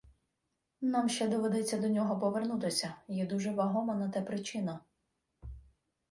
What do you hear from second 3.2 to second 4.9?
дуже вагома на те причина